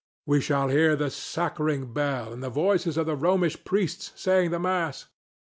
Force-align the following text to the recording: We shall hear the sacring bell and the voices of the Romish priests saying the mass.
We 0.25 0.41
shall 0.41 0.69
hear 0.69 0.95
the 0.95 1.11
sacring 1.11 1.93
bell 1.93 2.33
and 2.33 2.41
the 2.41 2.49
voices 2.49 2.97
of 2.97 3.05
the 3.05 3.15
Romish 3.15 3.63
priests 3.63 4.11
saying 4.15 4.49
the 4.49 4.57
mass. 4.57 5.05